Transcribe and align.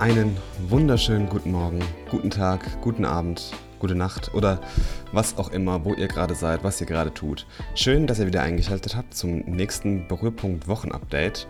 Einen 0.00 0.38
wunderschönen 0.70 1.28
guten 1.28 1.50
Morgen, 1.50 1.84
guten 2.10 2.30
Tag, 2.30 2.80
guten 2.80 3.04
Abend, 3.04 3.52
gute 3.78 3.94
Nacht 3.94 4.32
oder 4.32 4.58
was 5.12 5.36
auch 5.36 5.50
immer, 5.50 5.84
wo 5.84 5.92
ihr 5.92 6.08
gerade 6.08 6.34
seid, 6.34 6.64
was 6.64 6.80
ihr 6.80 6.86
gerade 6.86 7.12
tut. 7.12 7.46
Schön, 7.74 8.06
dass 8.06 8.18
ihr 8.18 8.26
wieder 8.26 8.40
eingeschaltet 8.40 8.96
habt 8.96 9.12
zum 9.12 9.40
nächsten 9.40 10.08
Berührpunkt 10.08 10.68
Wochenupdate. 10.68 11.46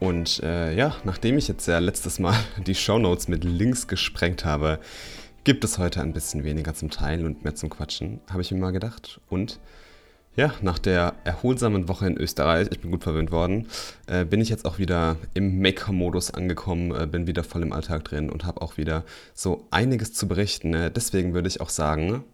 Und 0.00 0.42
äh, 0.42 0.74
ja, 0.74 0.96
nachdem 1.04 1.38
ich 1.38 1.46
jetzt 1.46 1.68
ja 1.68 1.78
letztes 1.78 2.18
Mal 2.18 2.34
die 2.66 2.74
Shownotes 2.74 3.28
mit 3.28 3.44
Links 3.44 3.86
gesprengt 3.86 4.44
habe, 4.44 4.80
gibt 5.44 5.62
es 5.62 5.78
heute 5.78 6.00
ein 6.00 6.12
bisschen 6.12 6.42
weniger 6.42 6.74
zum 6.74 6.90
Teilen 6.90 7.24
und 7.24 7.44
mehr 7.44 7.54
zum 7.54 7.70
Quatschen, 7.70 8.20
habe 8.28 8.42
ich 8.42 8.50
mir 8.50 8.58
mal 8.58 8.72
gedacht. 8.72 9.20
Und 9.28 9.60
ja, 10.36 10.52
nach 10.62 10.78
der 10.78 11.14
erholsamen 11.24 11.88
Woche 11.88 12.06
in 12.06 12.16
Österreich, 12.16 12.68
ich 12.72 12.80
bin 12.80 12.90
gut 12.90 13.04
verwöhnt 13.04 13.30
worden, 13.30 13.68
äh, 14.06 14.24
bin 14.24 14.40
ich 14.40 14.48
jetzt 14.48 14.64
auch 14.64 14.78
wieder 14.78 15.16
im 15.32 15.60
Maker-Modus 15.60 16.32
angekommen, 16.32 16.92
äh, 16.92 17.06
bin 17.06 17.26
wieder 17.26 17.44
voll 17.44 17.62
im 17.62 17.72
Alltag 17.72 18.04
drin 18.04 18.30
und 18.30 18.44
habe 18.44 18.60
auch 18.60 18.76
wieder 18.76 19.04
so 19.32 19.66
einiges 19.70 20.12
zu 20.12 20.26
berichten. 20.26 20.70
Ne? 20.70 20.90
Deswegen 20.90 21.34
würde 21.34 21.48
ich 21.48 21.60
auch 21.60 21.68
sagen, 21.68 22.24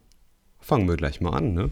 fangen 0.60 0.88
wir 0.88 0.96
gleich 0.96 1.20
mal 1.20 1.36
an. 1.36 1.54
Ne? 1.54 1.70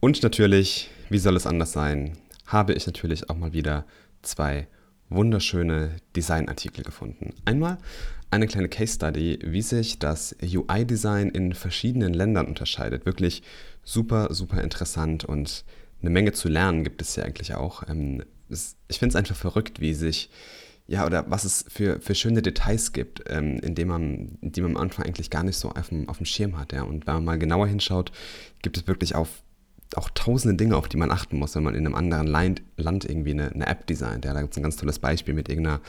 Und 0.00 0.22
natürlich, 0.22 0.90
wie 1.08 1.18
soll 1.18 1.36
es 1.36 1.46
anders 1.46 1.72
sein, 1.72 2.18
habe 2.46 2.72
ich 2.72 2.86
natürlich 2.86 3.30
auch 3.30 3.36
mal 3.36 3.52
wieder 3.52 3.84
zwei 4.22 4.66
wunderschöne 5.08 5.96
Designartikel 6.14 6.84
gefunden. 6.84 7.34
Einmal 7.44 7.78
eine 8.30 8.46
kleine 8.46 8.68
Case 8.68 8.94
Study, 8.94 9.38
wie 9.42 9.62
sich 9.62 9.98
das 9.98 10.34
UI-Design 10.42 11.28
in 11.28 11.54
verschiedenen 11.54 12.12
Ländern 12.12 12.46
unterscheidet. 12.46 13.06
Wirklich 13.06 13.42
super, 13.84 14.34
super 14.34 14.62
interessant 14.62 15.24
und 15.24 15.64
eine 16.00 16.10
Menge 16.10 16.32
zu 16.32 16.48
lernen 16.48 16.84
gibt 16.84 17.00
es 17.02 17.16
ja 17.16 17.24
eigentlich 17.24 17.54
auch. 17.54 17.82
Ähm, 17.88 18.22
ich 18.48 18.98
finde 18.98 19.10
es 19.10 19.16
einfach 19.16 19.36
verrückt, 19.36 19.80
wie 19.80 19.94
sich, 19.94 20.30
ja, 20.86 21.06
oder 21.06 21.28
was 21.30 21.44
es 21.44 21.64
für, 21.68 22.00
für 22.00 22.14
schöne 22.14 22.42
Details 22.42 22.92
gibt, 22.92 23.24
ähm, 23.28 23.58
in 23.58 23.74
man, 23.88 24.38
die 24.40 24.60
man 24.60 24.76
am 24.76 24.82
Anfang 24.82 25.06
eigentlich 25.06 25.30
gar 25.30 25.42
nicht 25.42 25.56
so 25.56 25.70
auf 25.70 25.88
dem, 25.88 26.08
auf 26.08 26.18
dem 26.18 26.26
Schirm 26.26 26.58
hat. 26.58 26.72
Ja. 26.72 26.82
Und 26.82 27.06
wenn 27.06 27.14
man 27.14 27.24
mal 27.24 27.38
genauer 27.38 27.66
hinschaut, 27.66 28.12
gibt 28.62 28.76
es 28.76 28.86
wirklich 28.86 29.14
auf 29.14 29.42
auch 29.94 30.10
tausende 30.10 30.56
Dinge, 30.56 30.76
auf 30.76 30.88
die 30.88 30.96
man 30.96 31.10
achten 31.10 31.38
muss, 31.38 31.54
wenn 31.54 31.62
man 31.62 31.74
in 31.74 31.86
einem 31.86 31.94
anderen 31.94 32.26
Land, 32.26 32.60
irgendwie 33.04 33.30
eine, 33.30 33.52
eine 33.52 33.66
App 33.66 33.86
designt. 33.86 34.24
Ja, 34.24 34.34
da 34.34 34.40
gibt 34.40 34.52
es 34.52 34.58
ein 34.58 34.62
ganz 34.62 34.76
tolles 34.76 34.98
Beispiel 34.98 35.32
mit 35.32 35.48
irgendeiner 35.48 35.80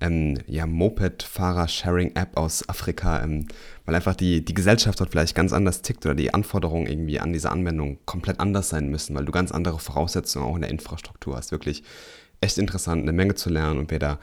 ähm, 0.00 0.38
ja, 0.46 0.66
Moped-Fahrer-Sharing-App 0.66 2.36
aus 2.36 2.68
Afrika, 2.68 3.22
ähm, 3.22 3.46
weil 3.86 3.94
einfach 3.94 4.16
die, 4.16 4.44
die 4.44 4.54
Gesellschaft 4.54 5.00
dort 5.00 5.10
vielleicht 5.10 5.34
ganz 5.34 5.52
anders 5.52 5.82
tickt 5.82 6.04
oder 6.04 6.14
die 6.14 6.34
Anforderungen 6.34 6.86
irgendwie 6.86 7.20
an 7.20 7.32
diese 7.32 7.50
Anwendung 7.50 7.98
komplett 8.06 8.40
anders 8.40 8.68
sein 8.70 8.88
müssen, 8.88 9.14
weil 9.14 9.24
du 9.24 9.32
ganz 9.32 9.52
andere 9.52 9.78
Voraussetzungen 9.78 10.46
auch 10.46 10.56
in 10.56 10.62
der 10.62 10.70
Infrastruktur 10.70 11.36
hast. 11.36 11.52
Wirklich 11.52 11.84
echt 12.40 12.58
interessant, 12.58 13.02
eine 13.02 13.12
Menge 13.12 13.36
zu 13.36 13.50
lernen 13.50 13.78
und 13.78 13.90
wer 13.90 13.98
da 13.98 14.18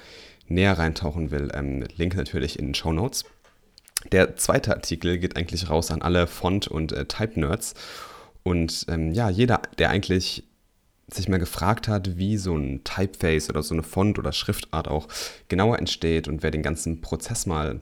näher 0.47 0.77
reintauchen 0.77 1.31
will, 1.31 1.49
ähm, 1.53 1.85
Link 1.95 2.16
natürlich 2.16 2.59
in 2.59 2.67
den 2.67 2.75
Show 2.75 2.91
Notes. 2.91 3.23
Der 4.11 4.35
zweite 4.35 4.71
Artikel 4.71 5.19
geht 5.19 5.38
eigentlich 5.38 5.69
raus 5.69 5.91
an 5.91 6.01
alle 6.01 6.27
Font- 6.27 6.67
und 6.67 6.91
äh, 6.91 7.05
Type-Nerds. 7.05 7.75
Und 8.44 8.86
ähm, 8.89 9.11
ja, 9.11 9.30
jeder, 9.30 9.61
der 9.78 9.89
eigentlich 9.89 10.44
sich 11.14 11.28
mal 11.28 11.39
gefragt 11.39 11.88
hat, 11.88 12.17
wie 12.17 12.38
so 12.38 12.56
ein 12.56 12.84
Typeface 12.84 13.50
oder 13.50 13.64
so 13.64 13.73
eine 13.73 13.84
Font 13.84 14.17
oder 14.17 14.31
Schriftart 14.31 14.88
auch 14.88 15.08
genauer 15.50 15.78
entsteht 15.78 16.28
und 16.28 16.42
wer 16.42 16.52
den 16.52 16.64
ganzen 16.64 17.02
Prozess 17.02 17.45
mal 17.45 17.81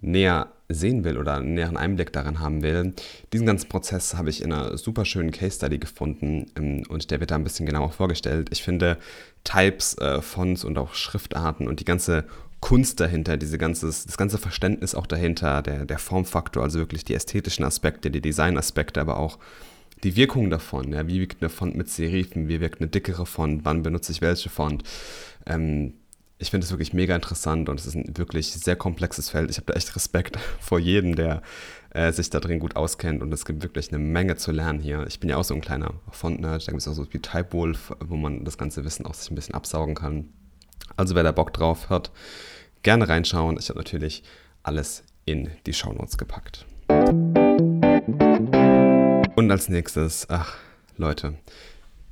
näher 0.00 0.48
sehen 0.68 1.04
will 1.04 1.16
oder 1.16 1.36
einen 1.36 1.54
näheren 1.54 1.76
Einblick 1.76 2.12
daran 2.12 2.40
haben 2.40 2.62
will, 2.62 2.92
diesen 3.32 3.46
ganzen 3.46 3.68
Prozess 3.68 4.14
habe 4.14 4.30
ich 4.30 4.42
in 4.42 4.52
einer 4.52 4.76
super 4.76 5.04
schönen 5.04 5.30
Case 5.30 5.56
Study 5.56 5.78
gefunden 5.78 6.46
ähm, 6.56 6.82
und 6.88 7.10
der 7.10 7.20
wird 7.20 7.30
da 7.30 7.36
ein 7.36 7.44
bisschen 7.44 7.66
genauer 7.66 7.92
vorgestellt. 7.92 8.48
Ich 8.50 8.62
finde 8.62 8.98
Types, 9.44 9.96
äh, 9.98 10.20
Fonts 10.20 10.64
und 10.64 10.76
auch 10.76 10.94
Schriftarten 10.94 11.68
und 11.68 11.80
die 11.80 11.84
ganze 11.84 12.24
Kunst 12.60 12.98
dahinter, 13.00 13.36
diese 13.36 13.58
ganzes, 13.58 14.06
das 14.06 14.16
ganze 14.16 14.38
Verständnis 14.38 14.94
auch 14.94 15.06
dahinter, 15.06 15.62
der, 15.62 15.84
der 15.84 15.98
Formfaktor, 15.98 16.64
also 16.64 16.78
wirklich 16.78 17.04
die 17.04 17.14
ästhetischen 17.14 17.64
Aspekte, 17.64 18.10
die 18.10 18.20
Designaspekte, 18.20 19.00
aber 19.00 19.18
auch 19.18 19.38
die 20.04 20.16
Wirkung 20.16 20.50
davon. 20.50 20.92
Ja, 20.92 21.08
wie 21.08 21.20
wirkt 21.20 21.42
eine 21.42 21.48
Font 21.48 21.76
mit 21.76 21.88
Serifen, 21.88 22.48
wie 22.48 22.60
wirkt 22.60 22.80
eine 22.80 22.88
dickere 22.88 23.26
Font, 23.26 23.64
wann 23.64 23.82
benutze 23.82 24.12
ich 24.12 24.20
welche 24.20 24.50
Font. 24.50 24.82
Ähm, 25.46 25.94
ich 26.38 26.50
finde 26.50 26.66
es 26.66 26.70
wirklich 26.70 26.92
mega 26.92 27.14
interessant 27.14 27.68
und 27.68 27.80
es 27.80 27.86
ist 27.86 27.94
ein 27.94 28.16
wirklich 28.16 28.52
sehr 28.52 28.76
komplexes 28.76 29.30
Feld. 29.30 29.50
Ich 29.50 29.56
habe 29.56 29.66
da 29.66 29.74
echt 29.74 29.96
Respekt 29.96 30.38
vor 30.60 30.78
jedem, 30.78 31.16
der 31.16 31.42
äh, 31.90 32.12
sich 32.12 32.28
da 32.28 32.40
drin 32.40 32.58
gut 32.58 32.76
auskennt 32.76 33.22
und 33.22 33.32
es 33.32 33.46
gibt 33.46 33.62
wirklich 33.62 33.88
eine 33.88 33.98
Menge 33.98 34.36
zu 34.36 34.52
lernen 34.52 34.80
hier. 34.80 35.06
Ich 35.06 35.18
bin 35.18 35.30
ja 35.30 35.38
auch 35.38 35.44
so 35.44 35.54
ein 35.54 35.62
kleiner 35.62 35.94
Font-Nerd, 36.10 36.66
da 36.66 36.72
gibt 36.72 36.82
es 36.82 36.88
auch 36.88 36.92
so 36.92 37.06
wie 37.12 37.20
Typewolf, 37.20 37.94
wo 38.04 38.16
man 38.16 38.44
das 38.44 38.58
ganze 38.58 38.84
Wissen 38.84 39.06
auch 39.06 39.14
sich 39.14 39.30
ein 39.30 39.34
bisschen 39.34 39.54
absaugen 39.54 39.94
kann. 39.94 40.28
Also 40.96 41.14
wer 41.14 41.22
da 41.22 41.32
Bock 41.32 41.52
drauf 41.54 41.88
hat, 41.88 42.10
gerne 42.82 43.08
reinschauen. 43.08 43.56
Ich 43.58 43.70
habe 43.70 43.78
natürlich 43.78 44.22
alles 44.62 45.04
in 45.24 45.50
die 45.66 45.72
Shownotes 45.72 46.18
gepackt. 46.18 46.66
Und 49.36 49.50
als 49.50 49.68
nächstes, 49.68 50.30
ach 50.30 50.56
Leute, 50.96 51.34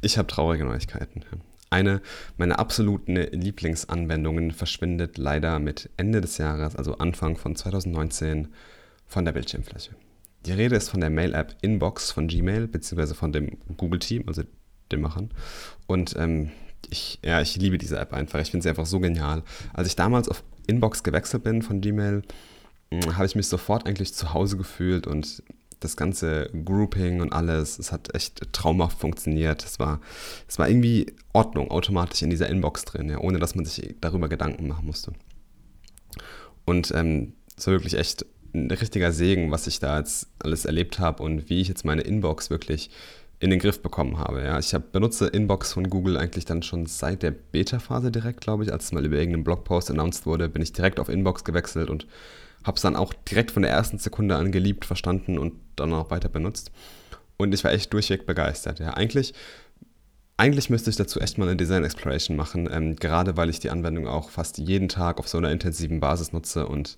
ich 0.02 0.18
habe 0.18 0.28
traurige 0.28 0.66
Neuigkeiten. 0.66 1.22
Eine 1.70 2.02
meiner 2.36 2.58
absoluten 2.58 3.16
Lieblingsanwendungen 3.16 4.50
verschwindet 4.50 5.16
leider 5.16 5.58
mit 5.58 5.88
Ende 5.96 6.20
des 6.20 6.36
Jahres, 6.36 6.76
also 6.76 6.98
Anfang 6.98 7.38
von 7.38 7.56
2019, 7.56 8.48
von 9.06 9.24
der 9.24 9.32
Bildschirmfläche. 9.32 9.92
Die 10.44 10.52
Rede 10.52 10.76
ist 10.76 10.90
von 10.90 11.00
der 11.00 11.08
Mail-App 11.08 11.56
Inbox 11.62 12.10
von 12.10 12.28
Gmail, 12.28 12.68
beziehungsweise 12.68 13.14
von 13.14 13.32
dem 13.32 13.56
Google-Team, 13.78 14.24
also 14.26 14.42
den 14.92 15.00
Machern. 15.00 15.30
Und 15.86 16.14
ähm, 16.18 16.50
ich, 16.90 17.20
ja, 17.24 17.40
ich 17.40 17.56
liebe 17.56 17.78
diese 17.78 17.98
App 17.98 18.12
einfach. 18.12 18.38
Ich 18.40 18.50
finde 18.50 18.64
sie 18.64 18.68
einfach 18.68 18.84
so 18.84 19.00
genial. 19.00 19.42
Als 19.72 19.88
ich 19.88 19.96
damals 19.96 20.28
auf 20.28 20.44
Inbox 20.66 21.02
gewechselt 21.02 21.42
bin 21.42 21.62
von 21.62 21.80
Gmail, 21.80 22.20
hm, 22.90 23.16
habe 23.16 23.24
ich 23.24 23.34
mich 23.34 23.48
sofort 23.48 23.86
eigentlich 23.86 24.12
zu 24.12 24.34
Hause 24.34 24.58
gefühlt 24.58 25.06
und 25.06 25.42
das 25.84 25.96
ganze 25.96 26.50
Grouping 26.64 27.20
und 27.20 27.32
alles, 27.32 27.78
es 27.78 27.92
hat 27.92 28.14
echt 28.14 28.52
traumhaft 28.52 28.98
funktioniert. 28.98 29.64
Es 29.64 29.78
war, 29.78 30.00
es 30.48 30.58
war 30.58 30.68
irgendwie 30.68 31.14
Ordnung 31.32 31.70
automatisch 31.70 32.22
in 32.22 32.30
dieser 32.30 32.48
Inbox 32.48 32.84
drin, 32.84 33.08
ja, 33.08 33.18
ohne 33.18 33.38
dass 33.38 33.54
man 33.54 33.64
sich 33.64 33.94
darüber 34.00 34.28
Gedanken 34.28 34.66
machen 34.66 34.86
musste. 34.86 35.12
Und 36.64 36.92
ähm, 36.94 37.34
es 37.56 37.66
war 37.66 37.74
wirklich 37.74 37.94
echt 37.94 38.26
ein 38.54 38.70
richtiger 38.70 39.12
Segen, 39.12 39.50
was 39.50 39.66
ich 39.66 39.80
da 39.80 39.98
jetzt 39.98 40.28
alles 40.38 40.64
erlebt 40.64 40.98
habe 40.98 41.22
und 41.22 41.50
wie 41.50 41.60
ich 41.60 41.68
jetzt 41.68 41.84
meine 41.84 42.02
Inbox 42.02 42.50
wirklich 42.50 42.90
in 43.40 43.50
den 43.50 43.58
Griff 43.58 43.82
bekommen 43.82 44.18
habe. 44.18 44.42
Ja. 44.42 44.58
Ich 44.58 44.72
hab, 44.74 44.92
benutze 44.92 45.26
Inbox 45.26 45.72
von 45.72 45.90
Google 45.90 46.16
eigentlich 46.16 46.44
dann 46.44 46.62
schon 46.62 46.86
seit 46.86 47.22
der 47.22 47.32
Beta-Phase 47.32 48.10
direkt, 48.10 48.40
glaube 48.40 48.64
ich. 48.64 48.72
Als 48.72 48.84
es 48.84 48.92
mal 48.92 49.04
über 49.04 49.16
irgendeinen 49.16 49.44
Blogpost 49.44 49.90
announced 49.90 50.24
wurde, 50.24 50.48
bin 50.48 50.62
ich 50.62 50.72
direkt 50.72 51.00
auf 51.00 51.08
Inbox 51.08 51.44
gewechselt 51.44 51.90
und 51.90 52.06
habe 52.64 52.76
es 52.76 52.82
dann 52.82 52.96
auch 52.96 53.12
direkt 53.12 53.50
von 53.50 53.62
der 53.62 53.70
ersten 53.70 53.98
Sekunde 53.98 54.36
an 54.36 54.52
geliebt, 54.52 54.84
verstanden 54.84 55.38
und 55.38 55.54
dann 55.76 55.92
auch 55.92 56.10
weiter 56.10 56.28
benutzt. 56.28 56.70
Und 57.36 57.52
ich 57.52 57.64
war 57.64 57.72
echt 57.72 57.92
durchweg 57.92 58.26
begeistert. 58.26 58.80
Ja, 58.80 58.94
eigentlich, 58.94 59.34
eigentlich 60.36 60.70
müsste 60.70 60.90
ich 60.90 60.96
dazu 60.96 61.20
echt 61.20 61.38
mal 61.38 61.46
eine 61.46 61.56
Design 61.56 61.84
Exploration 61.84 62.36
machen, 62.36 62.68
ähm, 62.72 62.96
gerade 62.96 63.36
weil 63.36 63.50
ich 63.50 63.60
die 63.60 63.70
Anwendung 63.70 64.06
auch 64.06 64.30
fast 64.30 64.58
jeden 64.58 64.88
Tag 64.88 65.18
auf 65.18 65.28
so 65.28 65.38
einer 65.38 65.50
intensiven 65.50 66.00
Basis 66.00 66.32
nutze 66.32 66.66
und 66.66 66.96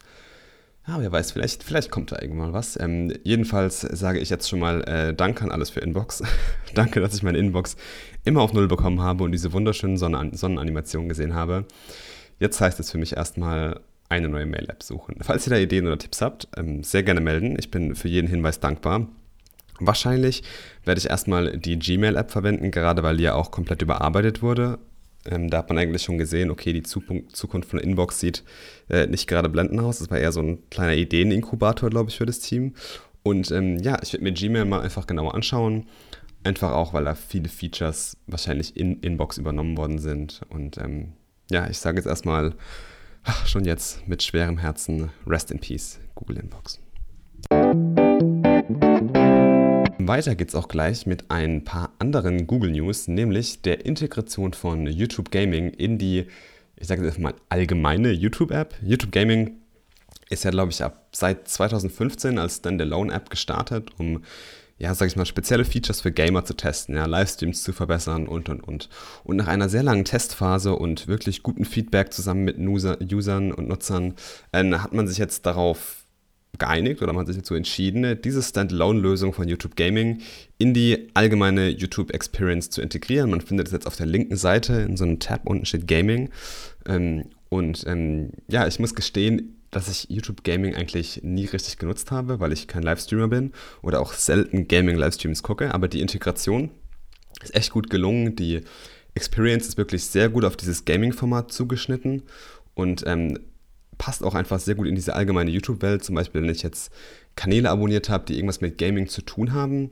ja, 0.88 1.00
wer 1.00 1.10
weiß, 1.10 1.32
vielleicht, 1.32 1.64
vielleicht 1.64 1.90
kommt 1.90 2.12
da 2.12 2.22
irgendwann 2.22 2.52
was. 2.52 2.78
Ähm, 2.78 3.12
jedenfalls 3.24 3.80
sage 3.80 4.20
ich 4.20 4.30
jetzt 4.30 4.48
schon 4.48 4.60
mal 4.60 4.82
äh, 4.82 5.14
Danke 5.14 5.42
an 5.42 5.50
alles 5.50 5.70
für 5.70 5.80
Inbox. 5.80 6.22
Danke, 6.74 7.00
dass 7.00 7.14
ich 7.14 7.24
meine 7.24 7.38
Inbox 7.38 7.76
immer 8.24 8.40
auf 8.40 8.52
Null 8.52 8.68
bekommen 8.68 9.02
habe 9.02 9.24
und 9.24 9.32
diese 9.32 9.52
wunderschönen 9.52 9.96
Sonnen 9.96 10.32
Sonnenanimationen 10.34 11.08
gesehen 11.08 11.34
habe. 11.34 11.64
Jetzt 12.38 12.60
heißt 12.60 12.78
es 12.78 12.92
für 12.92 12.98
mich 12.98 13.16
erstmal 13.16 13.80
eine 14.08 14.28
neue 14.28 14.46
Mail-App 14.46 14.82
suchen. 14.82 15.16
Falls 15.20 15.46
ihr 15.46 15.50
da 15.50 15.58
Ideen 15.58 15.86
oder 15.86 15.98
Tipps 15.98 16.22
habt, 16.22 16.48
ähm, 16.56 16.82
sehr 16.82 17.02
gerne 17.02 17.20
melden. 17.20 17.56
Ich 17.58 17.70
bin 17.70 17.94
für 17.94 18.08
jeden 18.08 18.28
Hinweis 18.28 18.60
dankbar. 18.60 19.08
Wahrscheinlich 19.78 20.42
werde 20.84 20.98
ich 20.98 21.10
erstmal 21.10 21.58
die 21.58 21.78
Gmail-App 21.78 22.30
verwenden, 22.30 22.70
gerade 22.70 23.02
weil 23.02 23.16
die 23.18 23.24
ja 23.24 23.34
auch 23.34 23.50
komplett 23.50 23.82
überarbeitet 23.82 24.42
wurde. 24.42 24.78
Ähm, 25.26 25.50
da 25.50 25.58
hat 25.58 25.68
man 25.68 25.78
eigentlich 25.78 26.02
schon 26.02 26.18
gesehen, 26.18 26.50
okay, 26.50 26.72
die 26.72 26.82
Zukunft 26.82 27.68
von 27.68 27.78
Inbox 27.78 28.20
sieht 28.20 28.44
äh, 28.88 29.06
nicht 29.06 29.26
gerade 29.26 29.48
blendend 29.48 29.80
aus. 29.80 29.98
Das 29.98 30.10
war 30.10 30.18
eher 30.18 30.32
so 30.32 30.40
ein 30.40 30.58
kleiner 30.70 30.94
Ideeninkubator, 30.94 31.90
glaube 31.90 32.10
ich, 32.10 32.16
für 32.16 32.26
das 32.26 32.38
Team. 32.38 32.74
Und 33.22 33.50
ähm, 33.50 33.78
ja, 33.78 33.98
ich 34.02 34.12
werde 34.12 34.24
mir 34.24 34.32
Gmail 34.32 34.64
mal 34.64 34.82
einfach 34.82 35.06
genauer 35.06 35.34
anschauen. 35.34 35.86
Einfach 36.44 36.70
auch, 36.70 36.94
weil 36.94 37.04
da 37.04 37.16
viele 37.16 37.48
Features 37.48 38.16
wahrscheinlich 38.28 38.76
in 38.76 39.00
Inbox 39.00 39.36
übernommen 39.36 39.76
worden 39.76 39.98
sind. 39.98 40.42
Und 40.48 40.78
ja, 41.50 41.68
ich 41.68 41.78
sage 41.78 41.96
jetzt 41.96 42.06
erstmal 42.06 42.54
Ach, 43.28 43.44
schon 43.44 43.64
jetzt 43.64 44.06
mit 44.06 44.22
schwerem 44.22 44.56
Herzen 44.56 45.10
Rest 45.26 45.50
in 45.50 45.58
Peace, 45.58 45.98
Google 46.14 46.38
Inbox. 46.38 46.78
Weiter 49.98 50.36
geht's 50.36 50.54
auch 50.54 50.68
gleich 50.68 51.06
mit 51.06 51.28
ein 51.28 51.64
paar 51.64 51.92
anderen 51.98 52.46
Google 52.46 52.70
News, 52.70 53.08
nämlich 53.08 53.62
der 53.62 53.84
Integration 53.84 54.52
von 54.52 54.86
YouTube 54.86 55.32
Gaming 55.32 55.70
in 55.70 55.98
die, 55.98 56.26
ich 56.76 56.86
sage 56.86 57.04
jetzt 57.04 57.18
mal, 57.18 57.34
allgemeine 57.48 58.12
YouTube-App. 58.12 58.76
YouTube 58.80 59.10
Gaming 59.10 59.56
ist 60.30 60.44
ja, 60.44 60.52
glaube 60.52 60.70
ich, 60.70 60.84
ab 60.84 61.08
seit 61.10 61.48
2015 61.48 62.38
als 62.38 62.58
Standalone-App 62.58 63.28
gestartet, 63.28 63.90
um 63.98 64.22
ja, 64.78 64.94
sag 64.94 65.06
ich 65.06 65.16
mal, 65.16 65.24
spezielle 65.24 65.64
Features 65.64 66.02
für 66.02 66.12
Gamer 66.12 66.44
zu 66.44 66.54
testen, 66.54 66.94
ja, 66.96 67.06
Livestreams 67.06 67.62
zu 67.62 67.72
verbessern 67.72 68.28
und, 68.28 68.48
und, 68.48 68.60
und. 68.60 68.88
Und 69.24 69.36
nach 69.36 69.48
einer 69.48 69.68
sehr 69.68 69.82
langen 69.82 70.04
Testphase 70.04 70.74
und 70.74 71.08
wirklich 71.08 71.42
guten 71.42 71.64
Feedback 71.64 72.12
zusammen 72.12 72.44
mit 72.44 72.58
User, 72.58 72.98
Usern 73.00 73.52
und 73.52 73.68
Nutzern 73.68 74.14
äh, 74.52 74.64
hat 74.72 74.92
man 74.92 75.08
sich 75.08 75.18
jetzt 75.18 75.46
darauf 75.46 76.04
geeinigt 76.58 77.02
oder 77.02 77.12
man 77.12 77.20
hat 77.20 77.28
sich 77.28 77.36
dazu 77.36 77.54
entschieden, 77.54 78.20
diese 78.22 78.42
Standalone-Lösung 78.42 79.32
von 79.32 79.48
YouTube 79.48 79.76
Gaming 79.76 80.22
in 80.58 80.74
die 80.74 81.08
allgemeine 81.14 81.68
YouTube 81.68 82.12
Experience 82.12 82.70
zu 82.70 82.80
integrieren. 82.80 83.30
Man 83.30 83.40
findet 83.40 83.66
es 83.68 83.72
jetzt 83.72 83.86
auf 83.86 83.96
der 83.96 84.06
linken 84.06 84.36
Seite 84.36 84.74
in 84.74 84.96
so 84.96 85.04
einem 85.04 85.18
Tab 85.18 85.42
unten 85.44 85.66
steht 85.66 85.86
Gaming. 85.86 86.30
Ähm, 86.86 87.24
und 87.48 87.84
ähm, 87.86 88.30
ja, 88.48 88.66
ich 88.66 88.78
muss 88.78 88.94
gestehen, 88.94 89.55
dass 89.76 89.88
ich 89.88 90.08
YouTube 90.08 90.42
Gaming 90.42 90.74
eigentlich 90.74 91.20
nie 91.22 91.44
richtig 91.44 91.76
genutzt 91.76 92.10
habe, 92.10 92.40
weil 92.40 92.52
ich 92.52 92.66
kein 92.66 92.82
Livestreamer 92.82 93.28
bin 93.28 93.52
oder 93.82 94.00
auch 94.00 94.14
selten 94.14 94.68
Gaming-Livestreams 94.68 95.42
gucke. 95.42 95.74
Aber 95.74 95.86
die 95.86 96.00
Integration 96.00 96.70
ist 97.42 97.54
echt 97.54 97.70
gut 97.70 97.90
gelungen. 97.90 98.36
Die 98.36 98.62
Experience 99.14 99.68
ist 99.68 99.76
wirklich 99.76 100.06
sehr 100.06 100.30
gut 100.30 100.44
auf 100.44 100.56
dieses 100.56 100.86
Gaming-Format 100.86 101.52
zugeschnitten 101.52 102.22
und 102.74 103.04
ähm, 103.06 103.38
passt 103.98 104.24
auch 104.24 104.34
einfach 104.34 104.60
sehr 104.60 104.76
gut 104.76 104.86
in 104.86 104.94
diese 104.94 105.14
allgemeine 105.14 105.50
YouTube-Welt. 105.50 106.02
Zum 106.02 106.14
Beispiel, 106.14 106.42
wenn 106.42 106.50
ich 106.50 106.62
jetzt 106.62 106.90
Kanäle 107.34 107.70
abonniert 107.70 108.08
habe, 108.08 108.24
die 108.24 108.34
irgendwas 108.34 108.62
mit 108.62 108.78
Gaming 108.78 109.08
zu 109.08 109.20
tun 109.20 109.52
haben, 109.52 109.90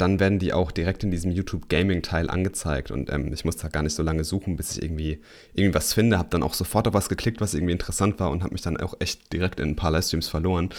dann 0.00 0.18
werden 0.20 0.38
die 0.38 0.52
auch 0.52 0.70
direkt 0.70 1.04
in 1.04 1.10
diesem 1.10 1.30
YouTube 1.30 1.68
Gaming 1.68 2.02
Teil 2.02 2.30
angezeigt 2.30 2.90
und 2.90 3.10
ähm, 3.10 3.32
ich 3.32 3.44
musste 3.44 3.68
gar 3.68 3.82
nicht 3.82 3.94
so 3.94 4.02
lange 4.02 4.24
suchen, 4.24 4.56
bis 4.56 4.76
ich 4.76 4.82
irgendwie 4.82 5.20
irgendwas 5.54 5.92
finde, 5.92 6.18
habe 6.18 6.30
dann 6.30 6.42
auch 6.42 6.54
sofort 6.54 6.88
auf 6.88 6.94
was 6.94 7.08
geklickt, 7.08 7.40
was 7.40 7.54
irgendwie 7.54 7.72
interessant 7.72 8.18
war 8.18 8.30
und 8.30 8.42
habe 8.42 8.52
mich 8.52 8.62
dann 8.62 8.78
auch 8.78 8.94
echt 8.98 9.32
direkt 9.32 9.60
in 9.60 9.70
ein 9.70 9.76
paar 9.76 9.90
Livestreams 9.90 10.28
verloren. 10.28 10.70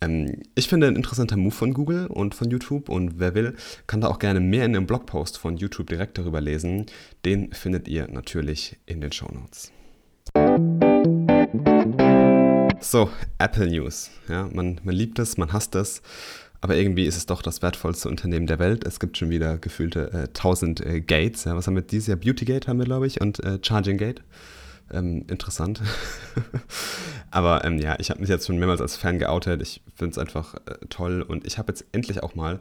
Ähm, 0.00 0.42
ich 0.54 0.68
finde 0.68 0.86
ein 0.88 0.96
interessanter 0.96 1.36
Move 1.36 1.54
von 1.54 1.74
Google 1.74 2.06
und 2.06 2.34
von 2.34 2.50
YouTube 2.50 2.88
und 2.88 3.18
wer 3.18 3.34
will, 3.34 3.54
kann 3.86 4.00
da 4.00 4.08
auch 4.08 4.18
gerne 4.18 4.40
mehr 4.40 4.64
in 4.64 4.72
dem 4.72 4.86
Blogpost 4.86 5.36
von 5.36 5.56
YouTube 5.56 5.88
direkt 5.88 6.16
darüber 6.16 6.40
lesen. 6.40 6.86
Den 7.24 7.52
findet 7.52 7.86
ihr 7.86 8.08
natürlich 8.08 8.76
in 8.86 9.00
den 9.00 9.12
Show 9.12 9.28
Notes. 9.30 9.72
So, 12.80 13.10
Apple 13.38 13.68
News. 13.68 14.10
Ja, 14.28 14.48
man, 14.52 14.80
man 14.84 14.94
liebt 14.94 15.18
es, 15.18 15.36
man 15.36 15.52
hasst 15.52 15.74
es. 15.74 16.00
Aber 16.60 16.76
irgendwie 16.76 17.06
ist 17.06 17.16
es 17.16 17.26
doch 17.26 17.40
das 17.42 17.62
wertvollste 17.62 18.08
Unternehmen 18.08 18.46
der 18.46 18.58
Welt. 18.58 18.84
Es 18.86 19.00
gibt 19.00 19.16
schon 19.16 19.30
wieder 19.30 19.56
gefühlte 19.56 20.12
äh, 20.12 20.28
1000 20.28 20.84
äh, 20.84 21.00
Gates. 21.00 21.44
Ja, 21.44 21.56
was 21.56 21.66
haben 21.66 21.74
wir 21.74 21.82
dieses 21.82 22.08
Jahr? 22.08 22.18
Beauty 22.18 22.44
Gate 22.44 22.68
haben 22.68 22.78
wir, 22.78 22.84
glaube 22.84 23.06
ich, 23.06 23.20
und 23.20 23.42
äh, 23.42 23.58
Charging 23.62 23.96
Gate. 23.96 24.22
Ähm, 24.92 25.24
interessant. 25.28 25.80
Aber 27.30 27.64
ähm, 27.64 27.78
ja, 27.78 27.96
ich 27.98 28.10
habe 28.10 28.20
mich 28.20 28.28
jetzt 28.28 28.46
schon 28.46 28.58
mehrmals 28.58 28.80
als 28.80 28.96
Fan 28.96 29.18
geoutet. 29.18 29.62
Ich 29.62 29.82
finde 29.94 30.12
es 30.12 30.18
einfach 30.18 30.54
äh, 30.66 30.86
toll 30.88 31.22
und 31.22 31.46
ich 31.46 31.58
habe 31.58 31.72
jetzt 31.72 31.84
endlich 31.92 32.22
auch 32.22 32.34
mal 32.34 32.60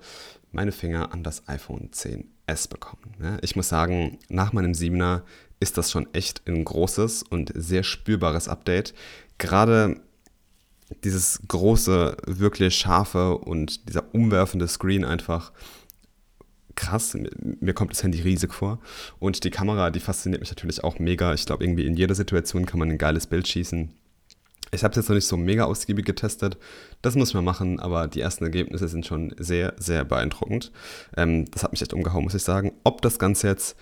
meine 0.51 0.71
Finger 0.71 1.11
an 1.11 1.23
das 1.23 1.47
iPhone 1.47 1.89
10s 1.91 2.69
bekommen. 2.69 3.15
Ja, 3.21 3.37
ich 3.41 3.55
muss 3.55 3.67
sagen, 3.67 4.19
nach 4.29 4.53
meinem 4.53 4.73
7er 4.73 5.21
ist 5.59 5.77
das 5.77 5.91
schon 5.91 6.07
echt 6.13 6.47
ein 6.47 6.63
großes 6.63 7.23
und 7.23 7.51
sehr 7.55 7.83
spürbares 7.83 8.47
Update. 8.47 8.93
Gerade 9.37 9.99
dieses 11.03 11.41
große, 11.47 12.17
wirklich 12.25 12.75
scharfe 12.75 13.37
und 13.37 13.87
dieser 13.87 14.13
umwerfende 14.13 14.67
Screen 14.67 15.05
einfach 15.05 15.51
krass. 16.75 17.15
Mir 17.59 17.73
kommt 17.73 17.91
das 17.91 18.03
Handy 18.03 18.21
riesig 18.21 18.53
vor. 18.53 18.79
Und 19.19 19.43
die 19.43 19.51
Kamera, 19.51 19.91
die 19.91 19.99
fasziniert 19.99 20.41
mich 20.41 20.49
natürlich 20.49 20.83
auch 20.83 20.97
mega. 20.97 21.33
Ich 21.33 21.45
glaube, 21.45 21.63
irgendwie 21.63 21.85
in 21.85 21.95
jeder 21.95 22.15
Situation 22.15 22.65
kann 22.65 22.79
man 22.79 22.89
ein 22.89 22.97
geiles 22.97 23.27
Bild 23.27 23.47
schießen. 23.47 23.89
Ich 24.71 24.83
habe 24.83 24.91
es 24.91 24.97
jetzt 24.97 25.09
noch 25.09 25.15
nicht 25.15 25.27
so 25.27 25.35
mega 25.35 25.65
ausgiebig 25.65 26.05
getestet. 26.05 26.57
Das 27.01 27.15
muss 27.15 27.33
mal 27.33 27.41
machen, 27.41 27.79
aber 27.79 28.07
die 28.07 28.21
ersten 28.21 28.43
Ergebnisse 28.43 28.87
sind 28.87 29.05
schon 29.05 29.33
sehr, 29.37 29.73
sehr 29.77 30.05
beeindruckend. 30.05 30.71
Ähm, 31.17 31.49
das 31.51 31.63
hat 31.63 31.71
mich 31.71 31.81
echt 31.81 31.93
umgehauen, 31.93 32.23
muss 32.23 32.35
ich 32.35 32.43
sagen. 32.43 32.73
Ob 32.83 33.01
das 33.01 33.19
Ganze 33.19 33.47
jetzt 33.47 33.75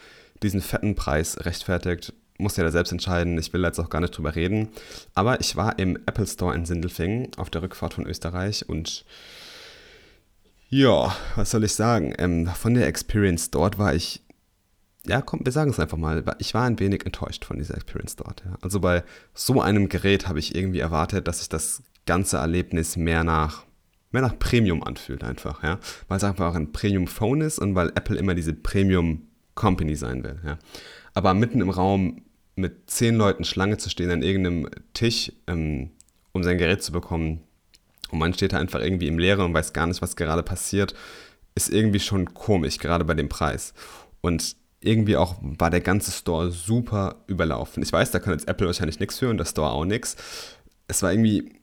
diesen 0.44 0.62
fetten 0.62 0.96
Preis 0.96 1.46
rechtfertigt, 1.46 2.14
muss 2.38 2.58
ja 2.58 2.64
da 2.64 2.72
selbst 2.72 2.92
entscheiden. 2.92 3.38
Ich 3.38 3.52
will 3.54 3.64
jetzt 3.64 3.80
auch 3.80 3.90
gar 3.90 4.00
nicht 4.00 4.18
drüber 4.18 4.36
reden. 4.36 4.70
Aber 5.14 5.40
ich 5.42 5.56
war 5.56 5.80
im 5.80 5.98
Apple 6.06 6.28
Store 6.28 6.56
in 6.56 6.66
Sindelfingen 6.66 7.32
auf 7.38 7.50
der 7.50 7.62
Rückfahrt 7.62 7.94
von 7.94 8.06
Österreich 8.06 8.68
und 8.68 9.06
ja, 10.70 11.16
was 11.36 11.52
soll 11.52 11.64
ich 11.64 11.74
sagen? 11.74 12.14
Ähm, 12.18 12.48
von 12.48 12.74
der 12.74 12.88
Experience 12.88 13.52
dort 13.52 13.78
war 13.78 13.94
ich, 13.94 14.22
ja, 15.06 15.22
komm, 15.22 15.46
wir 15.46 15.54
sagen 15.54 15.72
es 15.72 15.80
einfach 15.80 15.98
mal, 15.98 16.24
ich 16.40 16.54
war 16.54 16.66
ein 16.66 16.80
wenig 16.80 17.06
enttäuscht 17.06 17.46
von 17.46 17.58
dieser 17.58 17.76
Experience 17.76 18.18
dort. 18.18 18.44
Ja. 18.46 18.58
Also 18.62 18.82
bei 18.82 19.04
so 19.34 19.62
einem 19.62 19.88
Gerät 19.88 20.28
habe 20.28 20.40
ich 20.40 20.56
irgendwie 20.56 20.80
erwartet, 20.80 21.28
dass 21.28 21.40
sich 21.40 21.48
das 21.48 21.84
ganze 22.06 22.38
Erlebnis 22.38 22.98
mehr 22.98 23.24
nach 23.24 23.66
mehr 24.12 24.22
nach 24.22 24.40
Premium 24.40 24.84
anfühlt 24.84 25.24
einfach, 25.24 25.64
ja, 25.64 25.80
weil 26.08 26.18
es 26.18 26.24
einfach 26.24 26.50
auch 26.50 26.56
ein 26.56 26.72
Premium 26.72 27.08
Phone 27.08 27.42
ist 27.42 27.60
und 27.60 27.76
weil 27.76 27.90
Apple 27.90 28.18
immer 28.18 28.36
diese 28.36 28.54
Premium 28.54 29.28
Company 29.54 29.96
sein 29.96 30.24
will, 30.24 30.40
ja. 30.46 30.58
Aber 31.14 31.34
mitten 31.34 31.62
im 31.62 31.70
Raum 31.70 32.22
mit 32.58 32.90
zehn 32.90 33.16
Leuten 33.16 33.46
Schlange 33.46 33.78
zu 33.78 33.90
stehen 33.90 34.12
an 34.12 34.24
irgendeinem 34.24 34.70
Tisch, 34.94 35.32
ähm, 35.48 35.92
um 36.34 36.44
sein 36.44 36.58
Gerät 36.58 36.84
zu 36.84 36.92
bekommen, 36.92 37.42
und 38.10 38.20
man 38.20 38.34
steht 38.34 38.54
da 38.54 38.58
einfach 38.58 38.80
irgendwie 38.80 39.08
im 39.08 39.20
Leere 39.20 39.44
und 39.44 39.54
weiß 39.54 39.74
gar 39.74 39.86
nicht, 39.88 40.02
was 40.02 40.16
gerade 40.16 40.44
passiert, 40.44 40.96
ist 41.56 41.70
irgendwie 41.70 42.00
schon 42.00 42.34
komisch, 42.34 42.78
gerade 42.78 43.04
bei 43.04 43.14
dem 43.14 43.30
Preis. 43.30 43.74
Und 44.22 44.56
irgendwie 44.80 45.18
auch 45.18 45.36
war 45.42 45.70
der 45.70 45.82
ganze 45.82 46.12
Store 46.12 46.52
super 46.52 47.24
überlaufen. 47.28 47.84
Ich 47.84 47.92
weiß, 47.92 48.12
da 48.12 48.20
kann 48.20 48.34
jetzt 48.34 48.48
Apple 48.48 48.68
wahrscheinlich 48.68 49.00
nichts 49.00 49.20
für 49.20 49.30
und 49.30 49.38
der 49.38 49.46
Store 49.46 49.72
auch 49.72 49.86
nichts. 49.86 50.16
Es 50.88 51.04
war 51.04 51.12
irgendwie 51.12 51.57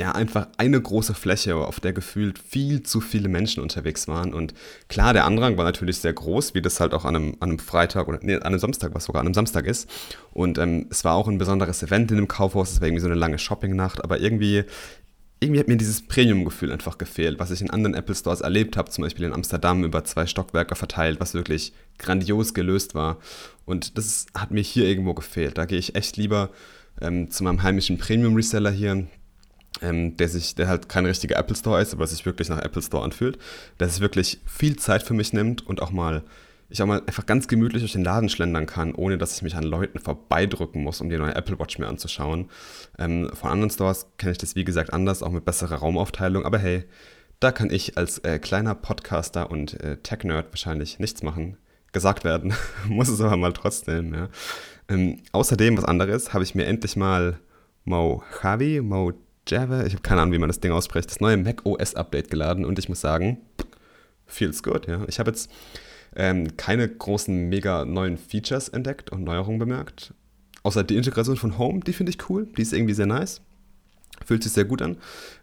ja, 0.00 0.12
einfach 0.12 0.48
eine 0.56 0.80
große 0.80 1.12
Fläche, 1.12 1.54
auf 1.56 1.78
der 1.78 1.92
gefühlt 1.92 2.38
viel 2.38 2.82
zu 2.82 3.02
viele 3.02 3.28
Menschen 3.28 3.62
unterwegs 3.62 4.08
waren. 4.08 4.32
Und 4.32 4.54
klar, 4.88 5.12
der 5.12 5.26
Andrang 5.26 5.58
war 5.58 5.64
natürlich 5.66 5.98
sehr 5.98 6.14
groß, 6.14 6.54
wie 6.54 6.62
das 6.62 6.80
halt 6.80 6.94
auch 6.94 7.04
an 7.04 7.16
einem, 7.16 7.36
an 7.40 7.50
einem 7.50 7.58
Freitag 7.58 8.08
oder 8.08 8.18
nee, 8.22 8.34
an 8.34 8.42
einem 8.44 8.58
Samstag, 8.58 8.94
was 8.94 9.04
sogar 9.04 9.20
an 9.20 9.26
einem 9.26 9.34
Samstag 9.34 9.66
ist. 9.66 9.90
Und 10.32 10.56
ähm, 10.56 10.86
es 10.88 11.04
war 11.04 11.16
auch 11.16 11.28
ein 11.28 11.36
besonderes 11.36 11.82
Event 11.82 12.10
in 12.12 12.16
dem 12.16 12.28
Kaufhaus, 12.28 12.72
es 12.72 12.80
war 12.80 12.88
irgendwie 12.88 13.02
so 13.02 13.08
eine 13.08 13.14
lange 13.14 13.38
Shoppingnacht, 13.38 14.02
aber 14.02 14.20
irgendwie, 14.20 14.64
irgendwie 15.38 15.60
hat 15.60 15.68
mir 15.68 15.76
dieses 15.76 16.00
Premium-Gefühl 16.00 16.72
einfach 16.72 16.96
gefehlt, 16.96 17.38
was 17.38 17.50
ich 17.50 17.60
in 17.60 17.68
anderen 17.68 17.94
Apple 17.94 18.14
Stores 18.14 18.40
erlebt 18.40 18.78
habe, 18.78 18.88
zum 18.88 19.04
Beispiel 19.04 19.26
in 19.26 19.34
Amsterdam 19.34 19.84
über 19.84 20.02
zwei 20.04 20.24
Stockwerke 20.24 20.76
verteilt, 20.76 21.20
was 21.20 21.34
wirklich 21.34 21.74
grandios 21.98 22.54
gelöst 22.54 22.94
war. 22.94 23.18
Und 23.66 23.98
das 23.98 24.24
hat 24.32 24.50
mir 24.50 24.62
hier 24.62 24.86
irgendwo 24.86 25.12
gefehlt. 25.12 25.58
Da 25.58 25.66
gehe 25.66 25.78
ich 25.78 25.94
echt 25.94 26.16
lieber 26.16 26.48
ähm, 27.02 27.30
zu 27.30 27.44
meinem 27.44 27.62
heimischen 27.62 27.98
Premium-Reseller 27.98 28.70
hier, 28.70 29.06
ähm, 29.82 30.16
der 30.16 30.28
sich, 30.28 30.54
der 30.54 30.68
halt 30.68 30.88
kein 30.88 31.06
richtiger 31.06 31.36
Apple 31.36 31.56
Store 31.56 31.80
ist, 31.80 31.94
aber 31.94 32.06
sich 32.06 32.24
wirklich 32.26 32.48
nach 32.48 32.62
Apple 32.62 32.82
Store 32.82 33.04
anfühlt, 33.04 33.38
der 33.78 33.88
sich 33.88 34.00
wirklich 34.00 34.40
viel 34.46 34.76
Zeit 34.76 35.02
für 35.02 35.14
mich 35.14 35.32
nimmt 35.32 35.66
und 35.66 35.82
auch 35.82 35.90
mal, 35.90 36.22
ich 36.68 36.82
auch 36.82 36.86
mal 36.86 37.02
einfach 37.06 37.26
ganz 37.26 37.48
gemütlich 37.48 37.82
durch 37.82 37.92
den 37.92 38.04
Laden 38.04 38.28
schlendern 38.28 38.66
kann, 38.66 38.94
ohne 38.94 39.18
dass 39.18 39.36
ich 39.36 39.42
mich 39.42 39.56
an 39.56 39.64
Leuten 39.64 39.98
vorbeidrücken 39.98 40.82
muss, 40.82 41.00
um 41.00 41.10
die 41.10 41.16
neue 41.16 41.34
Apple 41.34 41.58
Watch 41.58 41.78
mir 41.78 41.88
anzuschauen. 41.88 42.48
Ähm, 42.98 43.30
von 43.34 43.50
anderen 43.50 43.70
Stores 43.70 44.06
kenne 44.18 44.32
ich 44.32 44.38
das 44.38 44.54
wie 44.54 44.64
gesagt 44.64 44.92
anders, 44.92 45.22
auch 45.22 45.32
mit 45.32 45.44
besserer 45.44 45.76
Raumaufteilung, 45.76 46.44
aber 46.44 46.58
hey, 46.58 46.84
da 47.40 47.52
kann 47.52 47.70
ich 47.70 47.96
als 47.96 48.18
äh, 48.18 48.38
kleiner 48.38 48.74
Podcaster 48.74 49.50
und 49.50 49.80
äh, 49.80 49.96
Tech-Nerd 49.96 50.52
wahrscheinlich 50.52 50.98
nichts 50.98 51.22
machen. 51.22 51.56
Gesagt 51.92 52.22
werden, 52.22 52.52
muss 52.88 53.08
es 53.08 53.20
aber 53.20 53.36
mal 53.36 53.52
trotzdem. 53.52 54.14
Ja. 54.14 54.28
Ähm, 54.88 55.20
außerdem, 55.32 55.76
was 55.78 55.84
anderes, 55.84 56.34
habe 56.34 56.44
ich 56.44 56.54
mir 56.54 56.66
endlich 56.66 56.96
mal 56.96 57.40
Mojave, 57.84 58.82
Mojave, 58.82 59.16
Java, 59.48 59.84
ich 59.84 59.92
habe 59.92 60.02
keine 60.02 60.20
Ahnung, 60.20 60.34
wie 60.34 60.38
man 60.38 60.48
das 60.48 60.60
Ding 60.60 60.72
ausspricht, 60.72 61.10
das 61.10 61.20
neue 61.20 61.36
Mac 61.36 61.64
OS 61.64 61.94
Update 61.94 62.30
geladen 62.30 62.64
und 62.64 62.78
ich 62.78 62.88
muss 62.88 63.00
sagen, 63.00 63.38
feels 64.26 64.62
good, 64.62 64.86
ja. 64.86 65.04
Ich 65.08 65.18
habe 65.18 65.30
jetzt 65.30 65.50
ähm, 66.16 66.56
keine 66.56 66.88
großen, 66.88 67.48
mega 67.48 67.84
neuen 67.84 68.18
Features 68.18 68.68
entdeckt 68.68 69.10
und 69.10 69.24
Neuerungen 69.24 69.58
bemerkt. 69.58 70.14
Außer 70.62 70.84
die 70.84 70.96
Integration 70.96 71.36
von 71.36 71.58
Home, 71.58 71.80
die 71.80 71.92
finde 71.92 72.10
ich 72.10 72.28
cool, 72.28 72.48
die 72.56 72.62
ist 72.62 72.72
irgendwie 72.72 72.94
sehr 72.94 73.06
nice. 73.06 73.40
Fühlt 74.24 74.42
sich 74.42 74.52
sehr 74.52 74.66
gut 74.66 74.82
an. 74.82 74.98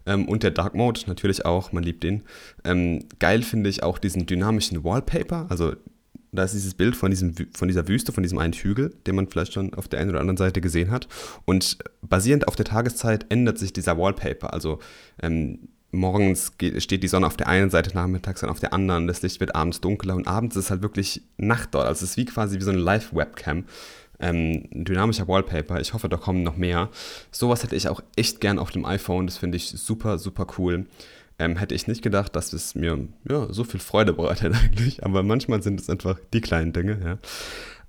Ähm, 0.06 0.28
und 0.28 0.42
der 0.42 0.52
Dark 0.52 0.74
Mode 0.74 1.00
natürlich 1.06 1.44
auch, 1.44 1.72
man 1.72 1.82
liebt 1.82 2.04
den. 2.04 2.22
Ähm, 2.64 3.04
geil 3.18 3.42
finde 3.42 3.70
ich 3.70 3.82
auch 3.82 3.98
diesen 3.98 4.26
dynamischen 4.26 4.84
Wallpaper, 4.84 5.46
also 5.48 5.74
da 6.32 6.44
ist 6.44 6.54
dieses 6.54 6.74
Bild 6.74 6.96
von, 6.96 7.10
diesem, 7.10 7.34
von 7.56 7.68
dieser 7.68 7.88
Wüste, 7.88 8.12
von 8.12 8.22
diesem 8.22 8.38
einen 8.38 8.52
Hügel, 8.52 8.94
den 9.06 9.16
man 9.16 9.28
vielleicht 9.28 9.52
schon 9.52 9.74
auf 9.74 9.88
der 9.88 10.00
einen 10.00 10.10
oder 10.10 10.20
anderen 10.20 10.36
Seite 10.36 10.60
gesehen 10.60 10.90
hat. 10.90 11.08
Und 11.44 11.78
basierend 12.02 12.48
auf 12.48 12.56
der 12.56 12.66
Tageszeit 12.66 13.26
ändert 13.30 13.58
sich 13.58 13.72
dieser 13.72 13.96
Wallpaper. 13.98 14.52
Also 14.52 14.78
ähm, 15.22 15.68
morgens 15.90 16.52
steht 16.78 17.02
die 17.02 17.08
Sonne 17.08 17.26
auf 17.26 17.36
der 17.36 17.48
einen 17.48 17.70
Seite, 17.70 17.94
nachmittags 17.94 18.40
dann 18.40 18.50
auf 18.50 18.60
der 18.60 18.72
anderen, 18.72 19.06
das 19.06 19.22
Licht 19.22 19.40
wird 19.40 19.54
abends 19.54 19.80
dunkler 19.80 20.16
und 20.16 20.26
abends 20.26 20.56
ist 20.56 20.70
halt 20.70 20.82
wirklich 20.82 21.22
Nacht 21.38 21.74
dort. 21.74 21.86
Also 21.86 22.04
es 22.04 22.10
ist 22.10 22.16
wie 22.18 22.26
quasi 22.26 22.58
wie 22.58 22.64
so 22.64 22.70
eine 22.70 22.80
Live-Webcam. 22.80 23.64
Ähm, 24.20 24.68
dynamischer 24.72 25.28
Wallpaper. 25.28 25.80
Ich 25.80 25.94
hoffe, 25.94 26.08
da 26.08 26.16
kommen 26.16 26.42
noch 26.42 26.56
mehr. 26.56 26.90
Sowas 27.30 27.62
hätte 27.62 27.76
ich 27.76 27.88
auch 27.88 28.02
echt 28.16 28.40
gern 28.40 28.58
auf 28.58 28.72
dem 28.72 28.84
iPhone. 28.84 29.26
Das 29.26 29.38
finde 29.38 29.56
ich 29.56 29.68
super, 29.68 30.18
super 30.18 30.46
cool 30.58 30.86
ähm, 31.38 31.56
hätte 31.56 31.74
ich 31.74 31.86
nicht 31.86 32.02
gedacht, 32.02 32.34
dass 32.34 32.52
es 32.52 32.74
mir 32.74 32.98
ja, 33.28 33.52
so 33.52 33.64
viel 33.64 33.80
Freude 33.80 34.12
bereitet 34.12 34.54
eigentlich. 34.62 35.04
Aber 35.04 35.22
manchmal 35.22 35.62
sind 35.62 35.80
es 35.80 35.88
einfach 35.88 36.18
die 36.32 36.40
kleinen 36.40 36.72
Dinge. 36.72 37.00
Ja. 37.04 37.18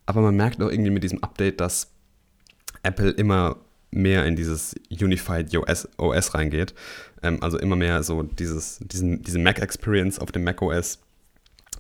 Aber 0.05 0.21
man 0.21 0.35
merkt 0.35 0.61
auch 0.61 0.69
irgendwie 0.69 0.91
mit 0.91 1.03
diesem 1.03 1.23
Update, 1.23 1.59
dass 1.59 1.91
Apple 2.83 3.11
immer 3.11 3.57
mehr 3.91 4.25
in 4.25 4.35
dieses 4.35 4.75
Unified 4.91 5.55
OS, 5.55 5.87
OS 5.97 6.33
reingeht. 6.35 6.73
Ähm, 7.23 7.41
also 7.41 7.57
immer 7.57 7.75
mehr 7.75 8.03
so 8.03 8.23
dieses, 8.23 8.79
diesen, 8.79 9.23
diese 9.23 9.39
Mac-Experience 9.39 10.19
auf 10.19 10.31
dem 10.31 10.43
macOS 10.43 10.99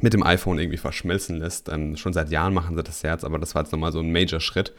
mit 0.01 0.13
dem 0.13 0.23
iPhone 0.23 0.59
irgendwie 0.59 0.77
verschmelzen 0.77 1.37
lässt. 1.37 1.69
Ähm, 1.69 1.97
schon 1.97 2.13
seit 2.13 2.29
Jahren 2.31 2.53
machen 2.53 2.75
sie 2.75 2.83
das 2.83 3.01
jetzt, 3.01 3.25
aber 3.25 3.37
das 3.37 3.53
war 3.53 3.63
jetzt 3.63 3.71
nochmal 3.71 3.91
so 3.91 3.99
ein 3.99 4.11
Major-Schritt. 4.11 4.73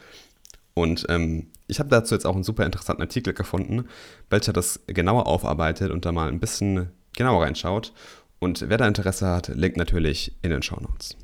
Und 0.75 1.07
ähm, 1.09 1.49
ich 1.67 1.79
habe 1.79 1.89
dazu 1.89 2.15
jetzt 2.15 2.27
auch 2.27 2.35
einen 2.35 2.45
super 2.45 2.65
interessanten 2.65 3.03
Artikel 3.03 3.35
gefunden, 3.35 3.87
welcher 4.29 4.53
das 4.53 4.81
genauer 4.87 5.27
aufarbeitet 5.27 5.91
und 5.91 6.05
da 6.05 6.13
mal 6.13 6.29
ein 6.29 6.41
bisschen 6.41 6.91
genauer 7.17 7.45
reinschaut. 7.45 7.93
Und 8.39 8.69
wer 8.69 8.79
da 8.79 8.87
Interesse 8.87 9.27
hat, 9.27 9.49
Link 9.49 9.77
natürlich 9.77 10.37
in 10.43 10.51
den 10.51 10.63
Show 10.63 10.81
Notes. 10.81 11.17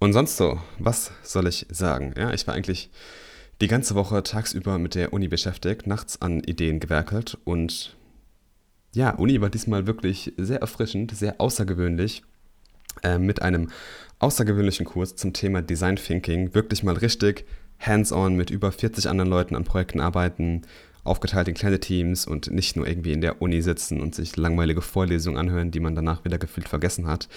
Und 0.00 0.12
sonst 0.12 0.36
so, 0.36 0.58
was 0.78 1.12
soll 1.22 1.46
ich 1.46 1.66
sagen? 1.70 2.14
Ja, 2.16 2.32
ich 2.32 2.46
war 2.46 2.54
eigentlich 2.54 2.90
die 3.60 3.66
ganze 3.66 3.94
Woche 3.94 4.22
tagsüber 4.22 4.78
mit 4.78 4.94
der 4.94 5.12
Uni 5.12 5.28
beschäftigt, 5.28 5.86
nachts 5.86 6.22
an 6.22 6.40
Ideen 6.40 6.80
gewerkelt 6.80 7.36
und 7.44 7.96
ja, 8.94 9.10
Uni 9.10 9.40
war 9.40 9.50
diesmal 9.50 9.86
wirklich 9.86 10.32
sehr 10.36 10.60
erfrischend, 10.60 11.14
sehr 11.14 11.40
außergewöhnlich. 11.40 12.22
Äh, 13.02 13.18
mit 13.18 13.42
einem 13.42 13.68
außergewöhnlichen 14.18 14.86
Kurs 14.86 15.16
zum 15.16 15.32
Thema 15.32 15.62
Design 15.62 15.96
Thinking. 15.96 16.54
Wirklich 16.54 16.82
mal 16.82 16.94
richtig 16.94 17.44
hands-on 17.78 18.34
mit 18.34 18.50
über 18.50 18.72
40 18.72 19.08
anderen 19.08 19.30
Leuten 19.30 19.54
an 19.54 19.64
Projekten 19.64 20.00
arbeiten, 20.00 20.62
aufgeteilt 21.04 21.48
in 21.48 21.54
kleine 21.54 21.80
Teams 21.80 22.26
und 22.26 22.50
nicht 22.50 22.76
nur 22.76 22.86
irgendwie 22.86 23.12
in 23.12 23.20
der 23.20 23.40
Uni 23.40 23.62
sitzen 23.62 24.00
und 24.00 24.14
sich 24.14 24.36
langweilige 24.36 24.82
Vorlesungen 24.82 25.38
anhören, 25.38 25.70
die 25.70 25.80
man 25.80 25.94
danach 25.94 26.24
wieder 26.24 26.38
gefühlt 26.38 26.68
vergessen 26.68 27.06
hat. 27.06 27.28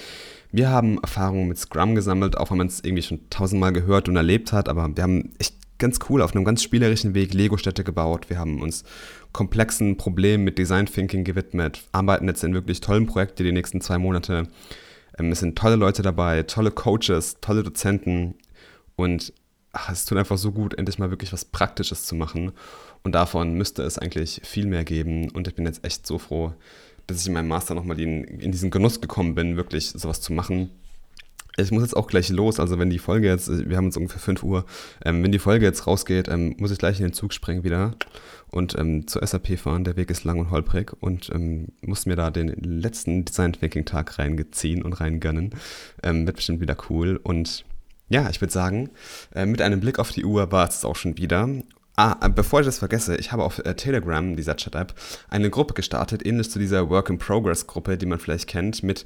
Wir 0.51 0.69
haben 0.69 0.97
Erfahrungen 0.97 1.47
mit 1.47 1.57
Scrum 1.57 1.95
gesammelt, 1.95 2.37
auch 2.37 2.51
wenn 2.51 2.57
man 2.57 2.67
es 2.67 2.83
irgendwie 2.83 3.03
schon 3.03 3.29
tausendmal 3.29 3.71
gehört 3.71 4.09
und 4.09 4.15
erlebt 4.15 4.51
hat, 4.51 4.67
aber 4.67 4.89
wir 4.95 5.03
haben 5.03 5.31
echt 5.37 5.55
ganz 5.77 5.99
cool 6.09 6.21
auf 6.21 6.35
einem 6.35 6.45
ganz 6.45 6.61
spielerischen 6.61 7.13
Weg 7.15 7.33
Lego-Städte 7.33 7.83
gebaut. 7.83 8.29
Wir 8.29 8.37
haben 8.37 8.61
uns 8.61 8.83
komplexen 9.31 9.97
Problemen 9.97 10.43
mit 10.43 10.57
Design 10.57 10.85
Thinking 10.85 11.23
gewidmet, 11.23 11.83
arbeiten 11.91 12.27
jetzt 12.27 12.43
in 12.43 12.53
wirklich 12.53 12.81
tollen 12.81 13.07
Projekten 13.07 13.43
die 13.43 13.51
nächsten 13.51 13.81
zwei 13.81 13.97
Monate. 13.97 14.47
Ähm, 15.17 15.31
es 15.31 15.39
sind 15.39 15.57
tolle 15.57 15.75
Leute 15.75 16.01
dabei, 16.01 16.43
tolle 16.43 16.71
Coaches, 16.71 17.37
tolle 17.41 17.63
Dozenten 17.63 18.35
und 18.95 19.33
ach, 19.73 19.89
es 19.89 20.05
tut 20.05 20.17
einfach 20.17 20.37
so 20.37 20.51
gut, 20.51 20.73
endlich 20.77 20.99
mal 20.99 21.09
wirklich 21.09 21.33
was 21.33 21.45
Praktisches 21.45 22.05
zu 22.05 22.15
machen. 22.15 22.51
Und 23.03 23.13
davon 23.15 23.53
müsste 23.53 23.83
es 23.83 23.97
eigentlich 23.97 24.41
viel 24.43 24.65
mehr 24.65 24.83
geben. 24.83 25.29
Und 25.31 25.47
ich 25.47 25.55
bin 25.55 25.65
jetzt 25.65 25.83
echt 25.85 26.05
so 26.05 26.19
froh, 26.19 26.53
dass 27.07 27.21
ich 27.21 27.27
in 27.27 27.33
meinem 27.33 27.47
Master 27.47 27.73
nochmal 27.73 27.99
in, 27.99 28.23
in 28.23 28.51
diesen 28.51 28.69
Genuss 28.69 29.01
gekommen 29.01 29.33
bin, 29.35 29.57
wirklich 29.57 29.89
sowas 29.89 30.21
zu 30.21 30.33
machen. 30.33 30.69
Ich 31.57 31.71
muss 31.71 31.83
jetzt 31.83 31.97
auch 31.97 32.07
gleich 32.07 32.29
los, 32.29 32.59
also 32.59 32.79
wenn 32.79 32.89
die 32.89 32.99
Folge 32.99 33.27
jetzt, 33.27 33.49
wir 33.69 33.75
haben 33.75 33.85
jetzt 33.85 33.97
ungefähr 33.97 34.21
5 34.21 34.43
Uhr, 34.43 34.65
ähm, 35.03 35.23
wenn 35.23 35.31
die 35.31 35.39
Folge 35.39 35.65
jetzt 35.65 35.85
rausgeht, 35.85 36.29
ähm, 36.29 36.55
muss 36.57 36.71
ich 36.71 36.77
gleich 36.77 36.99
in 36.99 37.07
den 37.07 37.13
Zug 37.13 37.33
springen 37.33 37.63
wieder 37.63 37.93
und 38.49 38.77
ähm, 38.77 39.07
zur 39.07 39.25
SAP 39.25 39.59
fahren. 39.59 39.83
Der 39.83 39.97
Weg 39.97 40.09
ist 40.09 40.23
lang 40.23 40.39
und 40.39 40.49
holprig 40.49 40.93
und 40.99 41.29
ähm, 41.33 41.67
muss 41.81 42.05
mir 42.05 42.15
da 42.15 42.31
den 42.31 42.49
letzten 42.49 43.25
Design 43.25 43.53
Thinking 43.53 43.85
Tag 43.85 44.17
reingeziehen 44.17 44.81
und 44.81 44.93
reingönnen. 44.93 45.51
Ähm, 46.03 46.25
wird 46.25 46.37
bestimmt 46.37 46.61
wieder 46.61 46.77
cool 46.89 47.19
und 47.21 47.65
ja, 48.09 48.29
ich 48.29 48.41
würde 48.41 48.51
sagen, 48.51 48.89
äh, 49.33 49.45
mit 49.45 49.61
einem 49.61 49.79
Blick 49.79 49.99
auf 49.99 50.11
die 50.11 50.25
Uhr 50.25 50.51
war 50.51 50.67
es 50.67 50.85
auch 50.85 50.95
schon 50.95 51.17
wieder. 51.17 51.49
Ah, 51.97 52.29
bevor 52.29 52.61
ich 52.61 52.65
das 52.65 52.79
vergesse, 52.79 53.17
ich 53.17 53.31
habe 53.31 53.43
auf 53.43 53.59
äh, 53.59 53.75
Telegram, 53.75 54.35
dieser 54.35 54.55
Chat-App, 54.55 54.93
eine 55.29 55.49
Gruppe 55.49 55.73
gestartet, 55.73 56.25
ähnlich 56.25 56.49
zu 56.49 56.57
dieser 56.57 56.89
Work-in-Progress-Gruppe, 56.89 57.97
die 57.97 58.05
man 58.05 58.17
vielleicht 58.17 58.47
kennt, 58.47 58.81
mit 58.81 59.05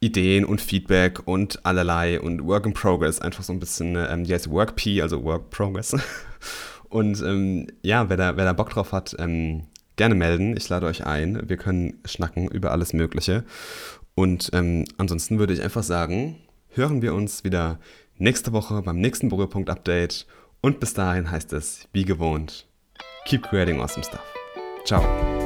Ideen 0.00 0.44
und 0.44 0.60
Feedback 0.60 1.26
und 1.26 1.64
allerlei 1.64 2.20
und 2.20 2.46
Work-in-Progress, 2.46 3.20
einfach 3.20 3.42
so 3.42 3.54
ein 3.54 3.58
bisschen, 3.58 3.96
ähm, 3.96 4.24
die 4.24 4.34
heißt 4.34 4.50
Work-P, 4.50 5.00
also 5.00 5.24
Work-Progress. 5.24 5.96
Und 6.88 7.20
ähm, 7.22 7.66
ja, 7.82 8.08
wer 8.08 8.16
da, 8.16 8.36
wer 8.36 8.44
da 8.44 8.52
Bock 8.52 8.70
drauf 8.70 8.92
hat, 8.92 9.16
ähm, 9.18 9.64
gerne 9.96 10.14
melden. 10.14 10.56
Ich 10.56 10.68
lade 10.68 10.86
euch 10.86 11.04
ein. 11.04 11.48
Wir 11.48 11.56
können 11.56 11.98
schnacken 12.04 12.48
über 12.48 12.70
alles 12.70 12.92
Mögliche. 12.92 13.44
Und 14.14 14.50
ähm, 14.52 14.84
ansonsten 14.96 15.38
würde 15.38 15.52
ich 15.52 15.62
einfach 15.62 15.82
sagen, 15.82 16.36
hören 16.68 17.02
wir 17.02 17.14
uns 17.14 17.44
wieder 17.44 17.78
nächste 18.18 18.52
Woche 18.52 18.82
beim 18.82 19.00
nächsten 19.00 19.28
Berührpunkt-Update. 19.28 20.26
Und 20.66 20.80
bis 20.80 20.94
dahin 20.94 21.30
heißt 21.30 21.52
es, 21.52 21.86
wie 21.92 22.04
gewohnt, 22.04 22.66
keep 23.24 23.44
creating 23.44 23.80
awesome 23.80 24.02
stuff. 24.02 24.24
Ciao. 24.84 25.45